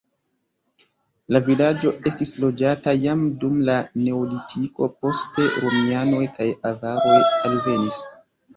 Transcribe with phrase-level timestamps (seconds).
[1.35, 3.77] La vilaĝo estis loĝata jam dum la
[4.07, 8.05] neolitiko, poste romianoj kaj avaroj alvenis.